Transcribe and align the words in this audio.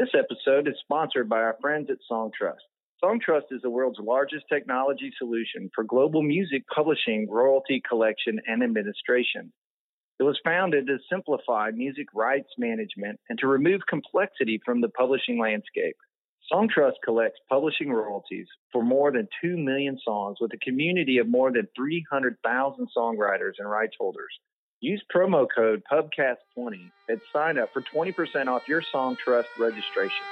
This 0.00 0.14
episode 0.18 0.66
is 0.66 0.76
sponsored 0.80 1.28
by 1.28 1.40
our 1.40 1.58
friends 1.60 1.90
at 1.90 1.98
Songtrust. 2.10 2.64
Songtrust 3.04 3.50
is 3.50 3.60
the 3.60 3.68
world's 3.68 3.98
largest 3.98 4.46
technology 4.50 5.12
solution 5.18 5.68
for 5.74 5.84
global 5.84 6.22
music 6.22 6.62
publishing, 6.74 7.28
royalty 7.28 7.82
collection, 7.86 8.40
and 8.46 8.62
administration. 8.62 9.52
It 10.18 10.22
was 10.22 10.40
founded 10.42 10.86
to 10.86 10.96
simplify 11.12 11.70
music 11.74 12.06
rights 12.14 12.48
management 12.56 13.20
and 13.28 13.38
to 13.40 13.46
remove 13.46 13.82
complexity 13.90 14.58
from 14.64 14.80
the 14.80 14.88
publishing 14.88 15.38
landscape. 15.38 15.96
Songtrust 16.50 16.96
collects 17.04 17.40
publishing 17.50 17.92
royalties 17.92 18.46
for 18.72 18.82
more 18.82 19.12
than 19.12 19.28
2 19.42 19.58
million 19.58 19.98
songs 20.02 20.38
with 20.40 20.54
a 20.54 20.64
community 20.64 21.18
of 21.18 21.28
more 21.28 21.52
than 21.52 21.68
300,000 21.76 22.88
songwriters 22.96 23.52
and 23.58 23.70
rights 23.70 23.96
holders. 24.00 24.32
Use 24.82 25.02
promo 25.14 25.46
code 25.54 25.82
PUBCAST20 25.92 26.90
and 27.10 27.20
sign 27.34 27.58
up 27.58 27.70
for 27.70 27.82
20% 27.82 28.46
off 28.46 28.66
your 28.66 28.80
Songtrust 28.80 29.44
registration. 29.58 30.24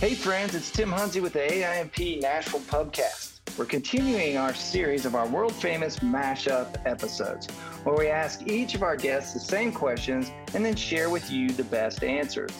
Hey 0.00 0.14
friends, 0.14 0.54
it's 0.54 0.70
Tim 0.70 0.90
Hunzy 0.90 1.20
with 1.20 1.34
the 1.34 1.52
AIMP 1.52 2.22
Nashville 2.22 2.60
Pubcast. 2.60 3.40
We're 3.58 3.66
continuing 3.66 4.38
our 4.38 4.54
series 4.54 5.04
of 5.04 5.14
our 5.14 5.28
world 5.28 5.52
famous 5.52 5.98
mashup 5.98 6.76
episodes, 6.86 7.46
where 7.84 7.94
we 7.94 8.06
ask 8.06 8.46
each 8.46 8.74
of 8.74 8.82
our 8.82 8.96
guests 8.96 9.34
the 9.34 9.40
same 9.40 9.70
questions 9.70 10.32
and 10.54 10.64
then 10.64 10.76
share 10.76 11.10
with 11.10 11.30
you 11.30 11.50
the 11.50 11.64
best 11.64 12.02
answers. 12.02 12.52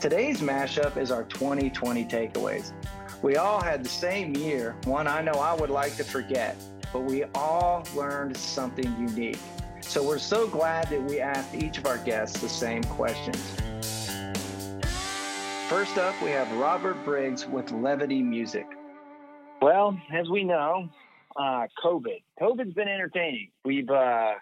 Today's 0.00 0.40
mashup 0.40 0.96
is 0.96 1.10
our 1.10 1.24
2020 1.24 2.04
takeaways. 2.04 2.70
We 3.26 3.34
all 3.34 3.60
had 3.60 3.84
the 3.84 3.88
same 3.88 4.36
year, 4.36 4.76
one 4.84 5.08
I 5.08 5.20
know 5.20 5.32
I 5.32 5.52
would 5.52 5.68
like 5.68 5.96
to 5.96 6.04
forget, 6.04 6.56
but 6.92 7.00
we 7.00 7.24
all 7.34 7.84
learned 7.92 8.36
something 8.36 8.86
unique. 9.00 9.40
So 9.80 10.00
we're 10.00 10.20
so 10.20 10.46
glad 10.46 10.88
that 10.90 11.02
we 11.02 11.18
asked 11.18 11.52
each 11.52 11.76
of 11.78 11.86
our 11.86 11.98
guests 11.98 12.40
the 12.40 12.48
same 12.48 12.84
questions. 12.84 13.44
First 15.68 15.98
up, 15.98 16.14
we 16.22 16.30
have 16.30 16.48
Robert 16.56 17.04
Briggs 17.04 17.48
with 17.48 17.72
Levity 17.72 18.22
Music. 18.22 18.66
Well, 19.60 19.98
as 20.14 20.30
we 20.30 20.44
know, 20.44 20.88
uh, 21.34 21.66
COVID. 21.84 22.22
COVID's 22.40 22.74
been 22.74 22.86
entertaining. 22.86 23.50
We've 23.64 23.90
uh, 23.90 24.34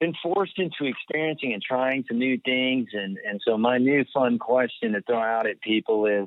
been 0.00 0.14
forced 0.20 0.58
into 0.58 0.84
experiencing 0.84 1.52
and 1.52 1.62
trying 1.62 2.04
some 2.08 2.18
new 2.18 2.38
things, 2.44 2.88
and 2.92 3.18
and 3.18 3.40
so 3.46 3.56
my 3.56 3.78
new 3.78 4.04
fun 4.12 4.40
question 4.40 4.94
to 4.94 5.02
throw 5.02 5.22
out 5.22 5.46
at 5.46 5.60
people 5.60 6.06
is, 6.06 6.26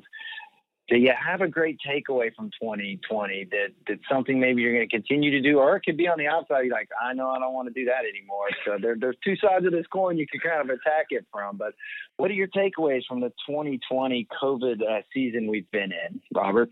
do 0.88 0.96
you 0.96 1.12
have 1.12 1.42
a 1.42 1.48
great 1.48 1.78
takeaway 1.86 2.34
from 2.34 2.50
2020 2.60 3.48
that 3.50 3.68
that 3.86 3.98
something 4.10 4.40
maybe 4.40 4.62
you're 4.62 4.72
going 4.72 4.88
to 4.88 4.96
continue 4.96 5.30
to 5.30 5.40
do, 5.40 5.58
or 5.58 5.76
it 5.76 5.82
could 5.82 5.98
be 5.98 6.08
on 6.08 6.18
the 6.18 6.26
outside. 6.26 6.64
You're 6.64 6.74
like, 6.74 6.88
I 7.00 7.12
know 7.12 7.28
I 7.28 7.38
don't 7.38 7.52
want 7.52 7.68
to 7.68 7.74
do 7.74 7.84
that 7.86 8.04
anymore. 8.08 8.48
So 8.64 8.78
there, 8.80 8.96
there's 8.98 9.16
two 9.22 9.36
sides 9.36 9.66
of 9.66 9.72
this 9.72 9.86
coin 9.92 10.16
you 10.16 10.26
can 10.26 10.40
kind 10.40 10.60
of 10.62 10.70
attack 10.70 11.06
it 11.10 11.26
from. 11.30 11.58
But 11.58 11.74
what 12.16 12.30
are 12.30 12.34
your 12.34 12.48
takeaways 12.48 13.02
from 13.06 13.20
the 13.20 13.28
2020 13.46 14.26
COVID 14.42 14.80
uh, 14.80 15.02
season 15.12 15.46
we've 15.46 15.70
been 15.70 15.92
in, 15.92 16.20
Robert? 16.34 16.70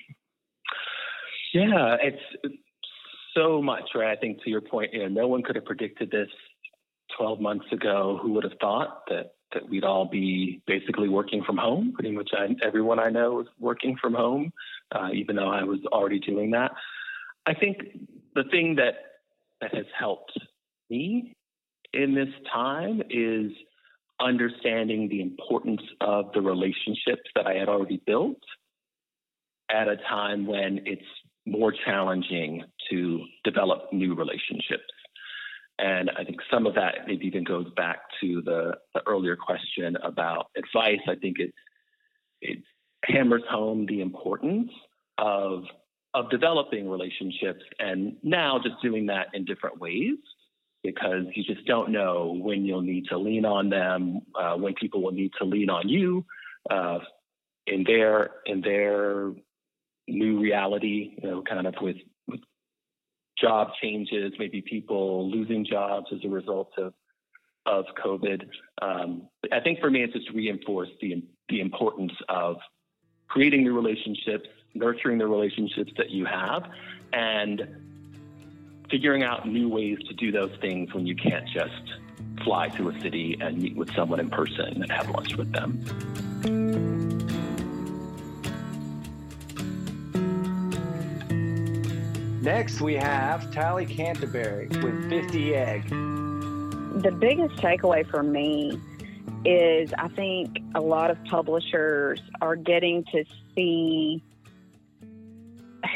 Yeah, 1.52 1.96
it's 2.00 2.56
so 3.34 3.60
much, 3.60 3.90
right? 3.94 4.16
I 4.16 4.20
think 4.20 4.42
to 4.44 4.50
your 4.50 4.62
point, 4.62 4.94
you 4.94 5.00
know, 5.00 5.08
no 5.08 5.28
one 5.28 5.42
could 5.42 5.56
have 5.56 5.66
predicted 5.66 6.10
this 6.10 6.28
12 7.16 7.40
months 7.40 7.66
ago. 7.72 8.18
Who 8.22 8.32
would 8.32 8.44
have 8.44 8.58
thought 8.60 9.02
that 9.08 9.32
that 9.52 9.68
we'd 9.68 9.84
all 9.84 10.06
be 10.06 10.60
basically 10.66 11.08
working 11.08 11.42
from 11.44 11.56
home? 11.56 11.92
Pretty 11.94 12.10
much 12.10 12.30
I, 12.36 12.54
everyone 12.66 12.98
I 12.98 13.10
know 13.10 13.40
is 13.40 13.46
working 13.58 13.96
from 14.00 14.14
home, 14.14 14.52
uh, 14.92 15.10
even 15.14 15.36
though 15.36 15.48
I 15.48 15.62
was 15.62 15.78
already 15.92 16.18
doing 16.18 16.50
that. 16.50 16.72
I 17.46 17.54
think 17.54 17.78
the 18.34 18.44
thing 18.44 18.76
that 18.76 18.94
that 19.60 19.74
has 19.74 19.86
helped 19.98 20.38
me 20.90 21.34
in 21.92 22.14
this 22.14 22.28
time 22.52 23.02
is 23.08 23.52
understanding 24.20 25.08
the 25.08 25.20
importance 25.20 25.82
of 26.00 26.32
the 26.32 26.40
relationships 26.40 27.30
that 27.34 27.46
I 27.46 27.54
had 27.54 27.68
already 27.68 28.00
built 28.06 28.40
at 29.70 29.88
a 29.88 29.96
time 29.96 30.46
when 30.46 30.80
it's 30.86 31.02
more 31.46 31.72
challenging 31.84 32.64
to 32.90 33.24
develop 33.44 33.92
new 33.92 34.14
relationships. 34.14 34.84
And 35.78 36.10
I 36.16 36.24
think 36.24 36.38
some 36.50 36.66
of 36.66 36.74
that 36.74 37.06
maybe 37.06 37.26
even 37.26 37.44
goes 37.44 37.66
back 37.76 37.98
to 38.20 38.42
the, 38.42 38.72
the 38.94 39.02
earlier 39.06 39.36
question 39.36 39.96
about 40.02 40.46
advice. 40.56 41.00
I 41.08 41.16
think 41.16 41.38
it 41.38 41.52
it 42.40 42.58
hammers 43.04 43.42
home 43.50 43.86
the 43.86 44.00
importance 44.00 44.70
of 45.18 45.64
of 46.14 46.30
developing 46.30 46.88
relationships 46.88 47.62
and 47.78 48.16
now 48.22 48.58
just 48.62 48.80
doing 48.82 49.06
that 49.06 49.26
in 49.34 49.44
different 49.44 49.78
ways 49.78 50.16
because 50.82 51.24
you 51.34 51.44
just 51.44 51.66
don't 51.66 51.90
know 51.90 52.38
when 52.40 52.64
you'll 52.64 52.80
need 52.80 53.06
to 53.06 53.18
lean 53.18 53.44
on 53.44 53.68
them, 53.68 54.20
uh, 54.34 54.54
when 54.54 54.72
people 54.74 55.02
will 55.02 55.12
need 55.12 55.32
to 55.38 55.44
lean 55.44 55.68
on 55.68 55.88
you 55.88 56.24
uh, 56.70 56.98
in 57.66 57.84
their 57.84 58.30
in 58.46 58.60
their 58.62 59.32
new 60.08 60.40
reality, 60.40 61.16
you 61.22 61.28
know, 61.28 61.42
kind 61.42 61.66
of 61.66 61.74
with, 61.80 61.96
with 62.28 62.40
job 63.46 63.68
changes, 63.80 64.32
maybe 64.38 64.60
people 64.60 65.30
losing 65.30 65.64
jobs 65.64 66.06
as 66.12 66.18
a 66.24 66.28
result 66.28 66.72
of 66.78 66.92
of 67.64 67.84
COVID. 68.04 68.48
Um, 68.80 69.28
I 69.52 69.58
think 69.60 69.80
for 69.80 69.90
me, 69.90 70.02
it's 70.02 70.12
just 70.12 70.30
reinforced 70.30 70.92
the 71.00 71.22
the 71.48 71.60
importance 71.60 72.12
of 72.28 72.56
creating 73.28 73.62
new 73.64 73.74
relationships, 73.74 74.48
nurturing 74.74 75.18
the 75.18 75.26
relationships 75.26 75.92
that 75.96 76.10
you 76.10 76.24
have, 76.24 76.62
and 77.12 77.66
figuring 78.90 79.22
out 79.22 79.48
new 79.48 79.68
ways 79.68 79.98
to 80.08 80.14
do 80.14 80.30
those 80.30 80.52
things 80.60 80.92
when 80.94 81.06
you 81.06 81.16
can't 81.16 81.48
just 81.48 81.82
fly 82.44 82.68
to 82.68 82.88
a 82.88 83.00
city 83.00 83.36
and 83.40 83.58
meet 83.58 83.76
with 83.76 83.92
someone 83.94 84.20
in 84.20 84.30
person 84.30 84.82
and 84.82 84.90
have 84.90 85.08
lunch 85.10 85.36
with 85.36 85.52
them. 85.52 86.65
Next, 92.46 92.80
we 92.80 92.94
have 92.94 93.50
Tally 93.50 93.84
Canterbury 93.84 94.68
with 94.68 95.10
50 95.10 95.56
Egg. 95.56 95.88
The 95.88 97.10
biggest 97.18 97.56
takeaway 97.56 98.08
for 98.08 98.22
me 98.22 98.80
is 99.44 99.92
I 99.98 100.06
think 100.06 100.56
a 100.76 100.80
lot 100.80 101.10
of 101.10 101.18
publishers 101.24 102.22
are 102.40 102.54
getting 102.54 103.02
to 103.10 103.24
see 103.56 104.22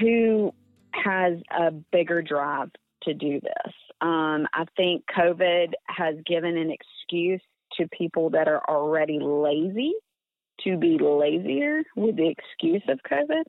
who 0.01 0.53
has 0.91 1.39
a 1.57 1.71
bigger 1.71 2.21
drive 2.21 2.73
to 3.05 3.15
do 3.15 3.41
this. 3.41 3.73
Um, 4.01 4.49
I 4.53 4.65
think 4.77 5.05
COVID 5.17 5.71
has 5.87 6.17
given 6.27 6.59
an 6.59 6.73
excuse 6.73 7.43
to 7.75 7.87
people 7.97 8.31
that 8.31 8.49
are 8.49 8.63
already 8.69 9.21
lazy 9.21 9.93
to 10.65 10.77
be 10.77 10.99
lazier 10.99 11.85
with 11.95 12.17
the 12.17 12.29
excuse 12.29 12.83
of 12.89 12.99
COVID. 13.09 13.45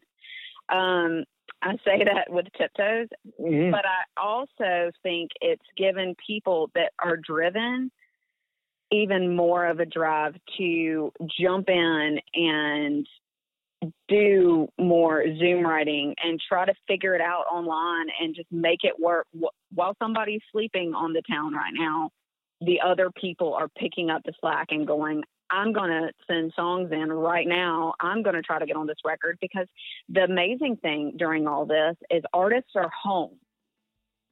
Um, 0.69 1.25
I 1.63 1.73
say 1.85 2.03
that 2.03 2.29
with 2.29 2.45
tiptoes, 2.57 3.07
mm-hmm. 3.39 3.71
but 3.71 3.85
I 3.85 4.21
also 4.21 4.91
think 5.03 5.31
it's 5.41 5.61
given 5.77 6.15
people 6.25 6.69
that 6.75 6.91
are 6.99 7.17
driven 7.17 7.91
even 8.91 9.35
more 9.35 9.65
of 9.65 9.79
a 9.79 9.85
drive 9.85 10.35
to 10.57 11.11
jump 11.39 11.69
in 11.69 12.19
and 12.33 13.07
do 14.07 14.67
more 14.79 15.23
Zoom 15.39 15.65
writing 15.65 16.13
and 16.23 16.39
try 16.47 16.65
to 16.65 16.73
figure 16.87 17.15
it 17.15 17.21
out 17.21 17.45
online 17.51 18.07
and 18.19 18.35
just 18.35 18.51
make 18.51 18.79
it 18.83 18.99
work 18.99 19.25
while 19.73 19.95
somebody's 19.97 20.41
sleeping 20.51 20.93
on 20.93 21.13
the 21.13 21.21
town 21.29 21.53
right 21.53 21.73
now. 21.73 22.09
The 22.59 22.81
other 22.85 23.09
people 23.09 23.55
are 23.55 23.69
picking 23.69 24.11
up 24.11 24.21
the 24.23 24.33
slack 24.39 24.67
and 24.69 24.85
going, 24.85 25.23
I'm 25.51 25.73
going 25.73 25.89
to 25.89 26.11
send 26.27 26.53
songs 26.55 26.91
in 26.91 27.11
right 27.11 27.47
now. 27.47 27.93
I'm 27.99 28.23
going 28.23 28.35
to 28.35 28.41
try 28.41 28.57
to 28.57 28.65
get 28.65 28.77
on 28.77 28.87
this 28.87 28.97
record 29.03 29.37
because 29.41 29.67
the 30.09 30.23
amazing 30.23 30.77
thing 30.77 31.13
during 31.17 31.45
all 31.45 31.65
this 31.65 31.95
is 32.09 32.23
artists 32.33 32.71
are 32.75 32.89
home. 32.89 33.37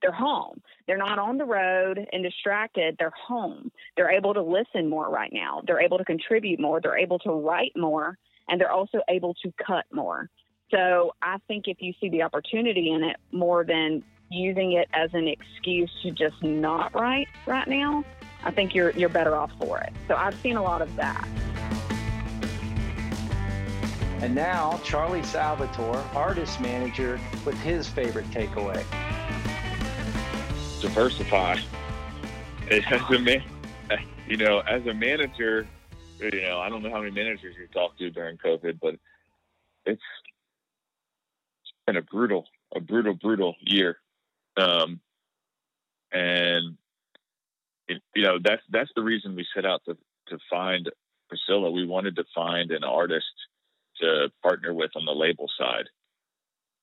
They're 0.01 0.13
home. 0.13 0.61
They're 0.87 0.97
not 0.97 1.19
on 1.19 1.37
the 1.37 1.43
road 1.43 1.99
and 2.13 2.23
distracted. 2.23 2.95
They're 2.97 3.11
home. 3.27 3.69
They're 3.97 4.11
able 4.11 4.33
to 4.33 4.41
listen 4.41 4.89
more 4.89 5.09
right 5.09 5.31
now. 5.33 5.61
They're 5.67 5.81
able 5.81 5.97
to 5.97 6.05
contribute 6.05 6.57
more. 6.57 6.79
They're 6.79 6.97
able 6.97 7.19
to 7.19 7.31
write 7.31 7.73
more. 7.75 8.17
And 8.47 8.59
they're 8.59 8.71
also 8.71 8.99
able 9.09 9.33
to 9.43 9.53
cut 9.65 9.85
more. 9.91 10.29
So 10.71 11.11
I 11.21 11.37
think 11.47 11.65
if 11.67 11.81
you 11.81 11.93
see 11.99 12.09
the 12.09 12.21
opportunity 12.21 12.91
in 12.91 13.03
it 13.03 13.17
more 13.33 13.65
than 13.65 14.03
using 14.31 14.73
it 14.73 14.87
as 14.93 15.09
an 15.13 15.27
excuse 15.27 15.91
to 16.03 16.11
just 16.11 16.41
not 16.43 16.93
write 16.93 17.27
right 17.45 17.67
now, 17.67 18.03
I 18.43 18.51
think 18.51 18.73
you're 18.73 18.91
you're 18.91 19.09
better 19.09 19.35
off 19.35 19.51
for 19.59 19.79
it. 19.79 19.93
So 20.07 20.15
I've 20.15 20.35
seen 20.41 20.55
a 20.55 20.63
lot 20.63 20.81
of 20.81 20.95
that. 20.95 21.27
And 24.21 24.35
now 24.35 24.79
Charlie 24.83 25.23
Salvatore, 25.23 26.03
artist 26.13 26.59
manager, 26.59 27.19
with 27.45 27.57
his 27.61 27.87
favorite 27.87 28.29
takeaway. 28.31 28.83
Diversify. 30.81 31.57
As 32.69 33.01
a 33.09 33.19
man, 33.19 33.43
you 34.27 34.37
know, 34.37 34.59
as 34.59 34.85
a 34.85 34.93
manager, 34.93 35.67
you 36.19 36.41
know, 36.41 36.59
I 36.59 36.69
don't 36.69 36.83
know 36.83 36.91
how 36.91 36.99
many 36.99 37.11
managers 37.11 37.55
you 37.57 37.67
talked 37.73 37.97
to 37.99 38.09
during 38.09 38.37
COVID, 38.37 38.79
but 38.81 38.95
it's 39.85 40.01
been 41.87 41.97
a 41.97 42.01
brutal, 42.01 42.45
a 42.75 42.79
brutal, 42.79 43.13
brutal 43.13 43.55
year. 43.61 43.97
Um, 44.57 44.99
and 46.11 46.77
you 48.15 48.23
know 48.23 48.37
that's 48.43 48.61
that's 48.69 48.91
the 48.95 49.03
reason 49.03 49.35
we 49.35 49.45
set 49.53 49.65
out 49.65 49.81
to 49.85 49.97
to 50.27 50.37
find 50.49 50.89
Priscilla, 51.29 51.71
we 51.71 51.85
wanted 51.85 52.15
to 52.15 52.23
find 52.35 52.71
an 52.71 52.83
artist 52.83 53.25
to 54.01 54.31
partner 54.41 54.73
with 54.73 54.91
on 54.95 55.05
the 55.05 55.11
label 55.11 55.49
side. 55.57 55.85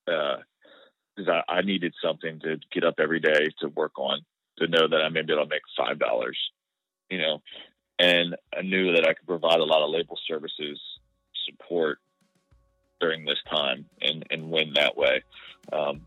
Because 0.07 1.29
uh, 1.29 1.43
I, 1.49 1.59
I 1.59 1.63
needed 1.63 1.95
something 2.03 2.41
to 2.41 2.59
get 2.73 2.85
up 2.85 2.95
every 2.99 3.21
day 3.21 3.49
to 3.61 3.69
work 3.69 3.99
on, 3.99 4.21
to 4.59 4.69
know 4.69 4.89
that 4.89 5.03
I 5.03 5.09
may 5.09 5.23
be 5.23 5.33
able 5.33 5.45
to 5.45 5.49
make 5.49 5.63
five 5.77 5.99
dollars, 5.99 6.39
you 7.11 7.19
know, 7.19 7.43
and 7.99 8.37
I 8.57 8.63
knew 8.63 8.93
that 8.93 9.09
I 9.09 9.15
could 9.15 9.27
provide 9.27 9.61
a 9.61 9.65
lot 9.65 9.83
of 9.83 9.91
label 9.91 10.19
services 10.29 10.81
support 11.45 11.99
during 13.01 13.25
this 13.25 13.39
time 13.51 13.87
and, 14.01 14.25
and 14.31 14.51
win 14.51 14.73
that 14.75 14.97
way. 14.97 15.23
Um, 15.73 16.07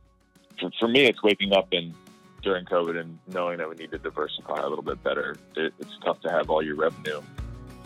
for, 0.59 0.71
for 0.79 0.87
me, 0.87 1.05
it's 1.05 1.21
waking 1.21 1.53
up 1.53 1.69
and 1.71 1.93
during 2.41 2.65
COVID 2.65 2.99
and 2.99 3.17
knowing 3.27 3.57
that 3.57 3.69
we 3.69 3.75
need 3.75 3.91
to 3.91 3.97
diversify 3.97 4.61
a 4.61 4.67
little 4.67 4.83
bit 4.83 5.01
better. 5.03 5.35
It, 5.55 5.73
it's 5.79 5.97
tough 6.03 6.21
to 6.21 6.29
have 6.29 6.49
all 6.49 6.61
your 6.61 6.75
revenue 6.75 7.21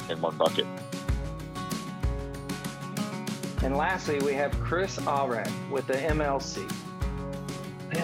in 0.09 0.21
one 0.21 0.37
bucket. 0.37 0.65
And 3.63 3.77
lastly, 3.77 4.19
we 4.19 4.33
have 4.33 4.51
Kris 4.59 4.99
Ahrend 5.07 5.49
with 5.71 5.87
the 5.87 5.93
MLC. 5.93 6.69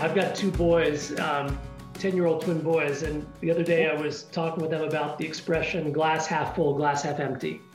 I've 0.01 0.15
got 0.15 0.35
two 0.35 0.51
boys, 0.51 1.19
um, 1.19 1.59
10 1.95 2.15
year 2.15 2.27
old 2.27 2.41
twin 2.41 2.61
boys. 2.61 3.03
And 3.03 3.27
the 3.41 3.51
other 3.51 3.63
day 3.63 3.89
I 3.89 3.99
was 3.99 4.23
talking 4.23 4.61
with 4.61 4.71
them 4.71 4.83
about 4.83 5.17
the 5.17 5.25
expression 5.25 5.91
glass 5.91 6.27
half 6.27 6.55
full, 6.55 6.75
glass 6.75 7.03
half 7.03 7.19
empty. 7.19 7.61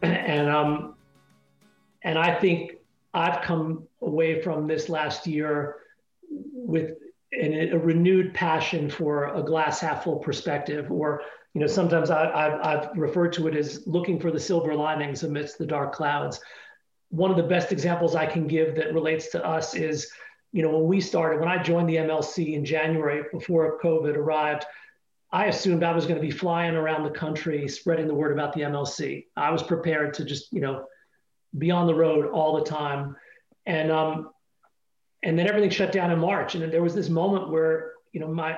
And, 0.00 0.48
um, 0.48 0.94
and 2.04 2.16
I 2.16 2.38
think 2.38 2.76
I've 3.14 3.42
come 3.42 3.82
away 4.00 4.40
from 4.40 4.68
this 4.68 4.88
last 4.88 5.26
year 5.26 5.78
with 6.30 6.92
an, 7.32 7.72
a 7.72 7.78
renewed 7.78 8.34
passion 8.34 8.88
for 8.90 9.34
a 9.34 9.42
glass 9.42 9.80
half 9.80 10.04
full 10.04 10.16
perspective, 10.16 10.90
or 10.90 11.22
you 11.54 11.60
know, 11.60 11.66
sometimes 11.66 12.10
I, 12.10 12.60
have 12.62 12.90
referred 12.94 13.32
to 13.34 13.48
it 13.48 13.56
as 13.56 13.86
looking 13.86 14.20
for 14.20 14.30
the 14.30 14.40
silver 14.40 14.74
linings 14.74 15.22
amidst 15.22 15.58
the 15.58 15.66
dark 15.66 15.92
clouds. 15.92 16.40
One 17.10 17.30
of 17.30 17.36
the 17.36 17.42
best 17.42 17.72
examples 17.72 18.14
I 18.14 18.26
can 18.26 18.46
give 18.46 18.76
that 18.76 18.94
relates 18.94 19.30
to 19.30 19.44
us 19.44 19.74
is, 19.74 20.10
you 20.52 20.62
know, 20.62 20.70
when 20.70 20.86
we 20.86 21.00
started, 21.00 21.40
when 21.40 21.48
I 21.48 21.62
joined 21.62 21.88
the 21.88 21.96
MLC 21.96 22.54
in 22.54 22.64
January 22.64 23.24
before 23.32 23.80
COVID 23.80 24.14
arrived, 24.14 24.66
I 25.32 25.46
assumed 25.46 25.82
I 25.82 25.94
was 25.94 26.04
going 26.04 26.20
to 26.20 26.26
be 26.26 26.30
flying 26.30 26.74
around 26.74 27.04
the 27.04 27.10
country 27.10 27.66
spreading 27.68 28.06
the 28.06 28.14
word 28.14 28.32
about 28.32 28.52
the 28.52 28.62
MLC. 28.62 29.26
I 29.36 29.50
was 29.50 29.62
prepared 29.62 30.14
to 30.14 30.24
just, 30.24 30.52
you 30.52 30.60
know, 30.60 30.86
be 31.56 31.70
on 31.70 31.86
the 31.86 31.94
road 31.94 32.26
all 32.26 32.56
the 32.56 32.64
time. 32.64 33.16
And 33.66 33.90
um, 33.90 34.30
and 35.22 35.38
then 35.38 35.48
everything 35.48 35.70
shut 35.70 35.92
down 35.92 36.10
in 36.10 36.18
March. 36.18 36.54
And 36.54 36.62
then 36.62 36.70
there 36.70 36.82
was 36.82 36.94
this 36.94 37.08
moment 37.08 37.50
where, 37.50 37.92
you 38.12 38.20
know, 38.20 38.28
my 38.28 38.56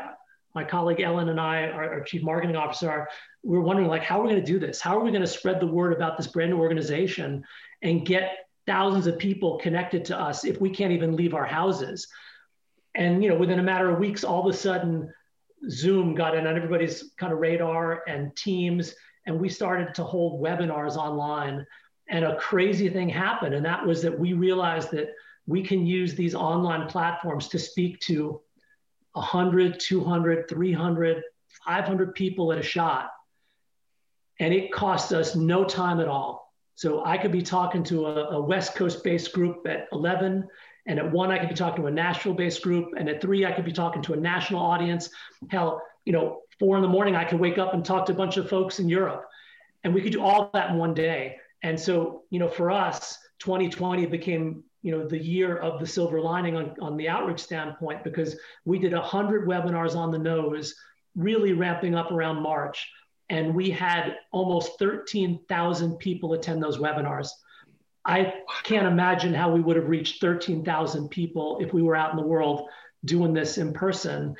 my 0.54 0.64
colleague 0.64 1.00
Ellen 1.00 1.28
and 1.28 1.40
I, 1.40 1.68
our, 1.68 1.94
our 1.94 2.00
chief 2.00 2.22
marketing 2.22 2.56
officer, 2.56 2.90
are, 2.90 3.08
we 3.44 3.56
were 3.56 3.62
wondering 3.62 3.88
like, 3.88 4.02
how 4.02 4.18
are 4.18 4.24
we 4.24 4.30
going 4.30 4.44
to 4.44 4.52
do 4.52 4.58
this? 4.58 4.80
How 4.80 4.98
are 4.98 5.04
we 5.04 5.10
going 5.10 5.22
to 5.22 5.26
spread 5.28 5.60
the 5.60 5.66
word 5.66 5.92
about 5.92 6.16
this 6.16 6.26
brand 6.26 6.50
new 6.50 6.58
organization 6.58 7.44
and 7.82 8.04
get 8.04 8.48
thousands 8.66 9.06
of 9.06 9.16
people 9.16 9.58
connected 9.58 10.04
to 10.06 10.18
us 10.18 10.44
if 10.44 10.60
we 10.60 10.68
can't 10.68 10.92
even 10.92 11.14
leave 11.14 11.34
our 11.34 11.46
houses? 11.46 12.08
And 12.94 13.22
you 13.22 13.30
know, 13.30 13.36
within 13.36 13.60
a 13.60 13.62
matter 13.62 13.90
of 13.90 14.00
weeks, 14.00 14.24
all 14.24 14.46
of 14.46 14.52
a 14.52 14.56
sudden, 14.56 15.12
Zoom 15.68 16.14
got 16.14 16.34
in 16.34 16.46
on 16.46 16.56
everybody's 16.56 17.12
kind 17.16 17.32
of 17.32 17.38
radar 17.38 18.02
and 18.08 18.34
Teams, 18.34 18.94
and 19.26 19.38
we 19.38 19.48
started 19.48 19.94
to 19.94 20.04
hold 20.04 20.42
webinars 20.42 20.96
online. 20.96 21.64
And 22.08 22.24
a 22.24 22.36
crazy 22.36 22.88
thing 22.88 23.08
happened, 23.08 23.54
and 23.54 23.64
that 23.64 23.86
was 23.86 24.02
that 24.02 24.18
we 24.18 24.32
realized 24.32 24.90
that 24.90 25.14
we 25.50 25.62
can 25.64 25.84
use 25.84 26.14
these 26.14 26.34
online 26.36 26.86
platforms 26.86 27.48
to 27.48 27.58
speak 27.58 27.98
to 27.98 28.40
100, 29.14 29.80
200, 29.80 30.48
300, 30.48 31.22
500 31.66 32.14
people 32.14 32.52
at 32.52 32.58
a 32.58 32.62
shot. 32.62 33.10
And 34.38 34.54
it 34.54 34.72
costs 34.72 35.10
us 35.10 35.34
no 35.34 35.64
time 35.64 35.98
at 35.98 36.06
all. 36.06 36.54
So 36.76 37.04
I 37.04 37.18
could 37.18 37.32
be 37.32 37.42
talking 37.42 37.82
to 37.84 38.06
a, 38.06 38.36
a 38.36 38.40
West 38.40 38.76
Coast 38.76 39.02
based 39.02 39.32
group 39.32 39.66
at 39.66 39.88
11, 39.92 40.46
and 40.86 40.98
at 40.98 41.10
one, 41.10 41.32
I 41.32 41.38
could 41.38 41.48
be 41.48 41.54
talking 41.54 41.82
to 41.82 41.88
a 41.88 41.90
Nashville 41.90 42.32
based 42.32 42.62
group, 42.62 42.94
and 42.96 43.08
at 43.08 43.20
three, 43.20 43.44
I 43.44 43.50
could 43.50 43.64
be 43.64 43.72
talking 43.72 44.02
to 44.02 44.12
a 44.12 44.16
national 44.16 44.60
audience. 44.60 45.10
Hell, 45.50 45.82
you 46.04 46.12
know, 46.12 46.42
four 46.60 46.76
in 46.76 46.82
the 46.82 46.88
morning, 46.88 47.16
I 47.16 47.24
could 47.24 47.40
wake 47.40 47.58
up 47.58 47.74
and 47.74 47.84
talk 47.84 48.06
to 48.06 48.12
a 48.12 48.14
bunch 48.14 48.36
of 48.36 48.48
folks 48.48 48.78
in 48.78 48.88
Europe. 48.88 49.26
And 49.82 49.92
we 49.92 50.00
could 50.00 50.12
do 50.12 50.22
all 50.22 50.48
that 50.54 50.70
in 50.70 50.76
one 50.76 50.94
day. 50.94 51.38
And 51.62 51.78
so, 51.78 52.22
you 52.30 52.38
know, 52.38 52.48
for 52.48 52.70
us, 52.70 53.18
2020 53.40 54.06
became 54.06 54.64
you 54.82 54.90
know 54.92 55.06
the 55.06 55.18
year 55.18 55.56
of 55.56 55.80
the 55.80 55.86
silver 55.86 56.20
lining 56.20 56.56
on, 56.56 56.74
on 56.80 56.96
the 56.96 57.08
outreach 57.08 57.40
standpoint 57.40 58.02
because 58.04 58.36
we 58.64 58.78
did 58.78 58.92
100 58.92 59.46
webinars 59.46 59.94
on 59.94 60.10
the 60.10 60.18
nose 60.18 60.74
really 61.14 61.52
ramping 61.52 61.94
up 61.94 62.10
around 62.12 62.42
march 62.42 62.90
and 63.28 63.54
we 63.54 63.70
had 63.70 64.16
almost 64.32 64.78
13,000 64.78 65.96
people 65.98 66.32
attend 66.32 66.62
those 66.62 66.78
webinars 66.78 67.28
i 68.04 68.34
can't 68.64 68.86
imagine 68.86 69.34
how 69.34 69.50
we 69.50 69.60
would 69.60 69.76
have 69.76 69.88
reached 69.88 70.20
13,000 70.20 71.08
people 71.08 71.58
if 71.60 71.72
we 71.72 71.82
were 71.82 71.96
out 71.96 72.10
in 72.10 72.16
the 72.16 72.26
world 72.26 72.68
doing 73.04 73.32
this 73.34 73.58
in 73.58 73.72
person 73.72 74.34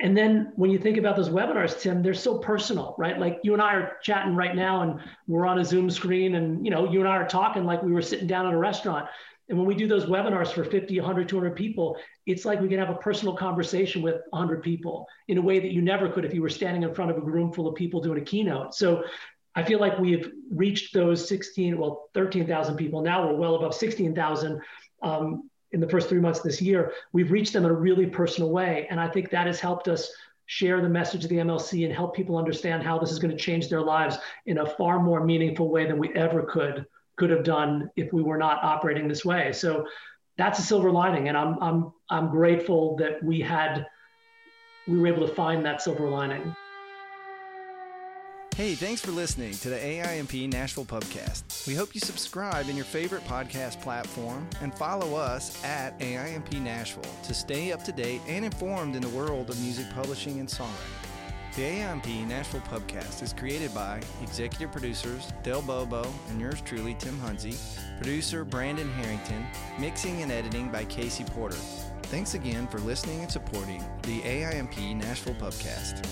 and 0.00 0.16
then 0.16 0.52
when 0.56 0.70
you 0.70 0.78
think 0.78 0.96
about 0.96 1.14
those 1.14 1.28
webinars, 1.28 1.78
Tim, 1.78 2.02
they're 2.02 2.14
so 2.14 2.38
personal, 2.38 2.94
right? 2.98 3.18
Like 3.18 3.40
you 3.42 3.52
and 3.52 3.60
I 3.60 3.74
are 3.74 3.98
chatting 4.02 4.34
right 4.34 4.56
now 4.56 4.80
and 4.82 4.98
we're 5.26 5.46
on 5.46 5.58
a 5.58 5.64
Zoom 5.64 5.90
screen 5.90 6.36
and 6.36 6.64
you 6.64 6.70
know, 6.70 6.90
you 6.90 7.00
and 7.00 7.08
I 7.08 7.16
are 7.16 7.28
talking 7.28 7.64
like 7.64 7.82
we 7.82 7.92
were 7.92 8.00
sitting 8.02 8.26
down 8.26 8.46
at 8.46 8.54
a 8.54 8.58
restaurant. 8.58 9.08
And 9.50 9.58
when 9.58 9.66
we 9.66 9.74
do 9.74 9.88
those 9.88 10.06
webinars 10.06 10.52
for 10.52 10.64
50, 10.64 10.98
100, 11.00 11.28
200 11.28 11.56
people, 11.56 11.98
it's 12.24 12.44
like 12.44 12.60
we 12.60 12.68
can 12.68 12.78
have 12.78 12.88
a 12.88 12.94
personal 12.94 13.36
conversation 13.36 14.00
with 14.00 14.22
100 14.30 14.62
people 14.62 15.08
in 15.26 15.38
a 15.38 15.42
way 15.42 15.58
that 15.58 15.72
you 15.72 15.82
never 15.82 16.08
could 16.08 16.24
if 16.24 16.32
you 16.32 16.40
were 16.40 16.48
standing 16.48 16.84
in 16.84 16.94
front 16.94 17.10
of 17.10 17.16
a 17.16 17.20
room 17.20 17.52
full 17.52 17.66
of 17.66 17.74
people 17.74 18.00
doing 18.00 18.22
a 18.22 18.24
keynote. 18.24 18.76
So 18.76 19.02
I 19.56 19.64
feel 19.64 19.80
like 19.80 19.98
we've 19.98 20.30
reached 20.52 20.94
those 20.94 21.28
16, 21.28 21.76
well, 21.76 22.10
13,000 22.14 22.76
people. 22.76 23.02
Now 23.02 23.26
we're 23.26 23.34
well 23.34 23.56
above 23.56 23.74
16,000 23.74 24.60
um, 25.02 25.50
in 25.72 25.80
the 25.80 25.88
first 25.88 26.08
three 26.08 26.20
months 26.20 26.40
this 26.40 26.62
year. 26.62 26.92
We've 27.12 27.32
reached 27.32 27.52
them 27.52 27.64
in 27.64 27.72
a 27.72 27.74
really 27.74 28.06
personal 28.06 28.50
way. 28.50 28.86
And 28.88 29.00
I 29.00 29.08
think 29.08 29.30
that 29.30 29.48
has 29.48 29.58
helped 29.58 29.88
us 29.88 30.12
share 30.46 30.80
the 30.80 30.88
message 30.88 31.24
of 31.24 31.30
the 31.30 31.36
MLC 31.38 31.84
and 31.84 31.92
help 31.92 32.14
people 32.14 32.36
understand 32.36 32.84
how 32.84 33.00
this 33.00 33.10
is 33.10 33.18
going 33.18 33.36
to 33.36 33.42
change 33.42 33.68
their 33.68 33.82
lives 33.82 34.16
in 34.46 34.58
a 34.58 34.66
far 34.66 35.00
more 35.00 35.24
meaningful 35.24 35.70
way 35.70 35.86
than 35.88 35.98
we 35.98 36.14
ever 36.14 36.44
could 36.44 36.86
could 37.20 37.30
have 37.30 37.44
done 37.44 37.90
if 37.96 38.12
we 38.14 38.22
were 38.22 38.38
not 38.38 38.64
operating 38.64 39.06
this 39.06 39.26
way. 39.26 39.52
So 39.52 39.86
that's 40.38 40.58
a 40.58 40.62
silver 40.62 40.90
lining, 40.90 41.28
and 41.28 41.36
I'm 41.36 41.62
I'm 41.62 41.92
I'm 42.08 42.30
grateful 42.30 42.96
that 42.96 43.22
we 43.22 43.40
had 43.40 43.86
we 44.88 44.98
were 44.98 45.06
able 45.06 45.28
to 45.28 45.34
find 45.34 45.64
that 45.66 45.82
silver 45.82 46.08
lining. 46.08 46.56
Hey, 48.56 48.74
thanks 48.74 49.00
for 49.00 49.10
listening 49.10 49.52
to 49.52 49.68
the 49.68 49.76
AIMP 49.76 50.50
Nashville 50.50 50.84
Pubcast. 50.84 51.66
We 51.66 51.74
hope 51.74 51.94
you 51.94 52.00
subscribe 52.00 52.68
in 52.68 52.76
your 52.76 52.84
favorite 52.84 53.24
podcast 53.24 53.80
platform 53.80 54.46
and 54.60 54.74
follow 54.74 55.14
us 55.14 55.62
at 55.64 55.98
AIMP 56.00 56.52
Nashville 56.54 57.14
to 57.24 57.34
stay 57.34 57.72
up 57.72 57.84
to 57.84 57.92
date 57.92 58.20
and 58.26 58.44
informed 58.44 58.96
in 58.96 59.02
the 59.02 59.08
world 59.10 59.50
of 59.50 59.60
music 59.60 59.86
publishing 59.94 60.40
and 60.40 60.48
songwriting. 60.48 61.09
The 61.56 61.62
AIMP 61.62 62.28
Nashville 62.28 62.60
Pubcast 62.60 63.22
is 63.22 63.32
created 63.32 63.74
by 63.74 64.00
executive 64.22 64.70
producers 64.70 65.32
Dale 65.42 65.62
Bobo 65.62 66.06
and 66.28 66.40
yours 66.40 66.60
truly, 66.60 66.94
Tim 66.94 67.18
Hunzy, 67.18 67.58
producer 67.96 68.44
Brandon 68.44 68.88
Harrington, 68.92 69.44
mixing 69.76 70.22
and 70.22 70.30
editing 70.30 70.68
by 70.68 70.84
Casey 70.84 71.24
Porter. 71.24 71.56
Thanks 72.04 72.34
again 72.34 72.68
for 72.68 72.78
listening 72.78 73.22
and 73.22 73.30
supporting 73.30 73.84
the 74.02 74.20
AIMP 74.22 74.94
Nashville 74.96 75.34
Pubcast. 75.34 76.06